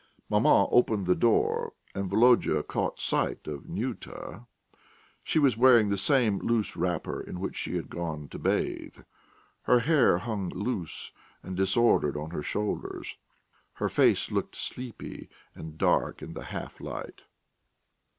[0.31, 4.47] Maman opened the door and Volodya caught sight of Nyuta.
[5.23, 8.97] She was wearing the same loose wrapper in which she had gone to bathe.
[9.65, 11.11] Her hair hung loose
[11.43, 13.17] and disordered on her shoulders,
[13.73, 17.21] her face looked sleepy and dark in the half light....